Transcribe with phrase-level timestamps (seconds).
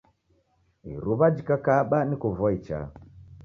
[0.93, 2.85] Iruw'a jikakaba niko vua ichaa.